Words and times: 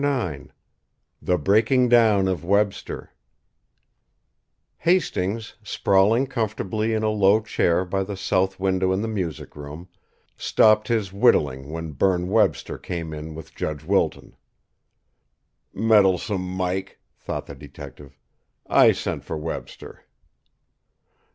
IX 0.03 0.45
THE 1.21 1.37
BREAKING 1.37 1.87
DOWN 1.87 2.27
OF 2.27 2.43
WEBSTER 2.43 3.09
Hastings, 4.79 5.55
sprawling 5.61 6.25
comfortably 6.25 6.95
in 6.95 7.03
a 7.03 7.09
low 7.09 7.39
chair 7.41 7.85
by 7.85 8.03
the 8.03 8.17
south 8.17 8.59
window 8.59 8.91
in 8.93 9.01
the 9.03 9.07
music 9.07 9.55
room, 9.55 9.89
stopped 10.35 10.87
his 10.87 11.13
whittling 11.13 11.69
when 11.69 11.91
Berne 11.91 12.29
Webster 12.31 12.79
came 12.79 13.13
in 13.13 13.35
with 13.35 13.53
Judge 13.53 13.83
Wilton. 13.83 14.35
"Meddlesome 15.71 16.41
Mike!" 16.41 16.99
thought 17.15 17.45
the 17.45 17.53
detective. 17.53 18.17
"I 18.67 18.93
sent 18.93 19.23
for 19.23 19.37
Webster." 19.37 20.05